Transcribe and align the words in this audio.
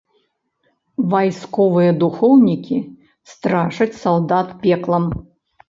Вайсковыя 1.11 1.91
духоўнікі 2.05 2.77
страшаць 3.37 3.91
салдат 4.03 4.47
пеклам. 4.67 5.05